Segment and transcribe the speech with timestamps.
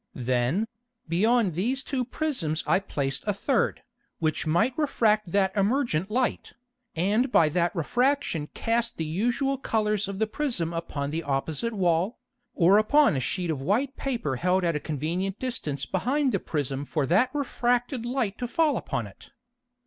[0.15, 0.65] Then,
[1.07, 3.83] beyond these two Prisms I placed a third,
[4.17, 6.53] which might refract that emergent Light,
[6.95, 12.17] and by that Refraction cast the usual Colours of the Prism upon the opposite Wall,
[12.55, 16.83] or upon a sheet of white Paper held at a convenient Distance behind the Prism
[16.83, 19.29] for that refracted Light to fall upon it.